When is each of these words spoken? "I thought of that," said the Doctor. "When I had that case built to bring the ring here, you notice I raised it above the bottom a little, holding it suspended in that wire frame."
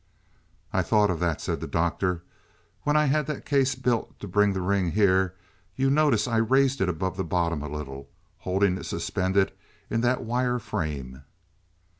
"I 0.73 0.81
thought 0.81 1.11
of 1.11 1.19
that," 1.19 1.41
said 1.41 1.61
the 1.61 1.67
Doctor. 1.67 2.23
"When 2.81 2.97
I 2.97 3.05
had 3.05 3.27
that 3.27 3.45
case 3.45 3.75
built 3.75 4.19
to 4.19 4.27
bring 4.27 4.53
the 4.53 4.59
ring 4.61 4.93
here, 4.93 5.35
you 5.75 5.91
notice 5.91 6.27
I 6.27 6.37
raised 6.37 6.81
it 6.81 6.89
above 6.89 7.17
the 7.17 7.23
bottom 7.23 7.61
a 7.61 7.69
little, 7.69 8.09
holding 8.39 8.79
it 8.79 8.85
suspended 8.87 9.51
in 9.91 10.01
that 10.01 10.23
wire 10.23 10.57
frame." 10.57 11.21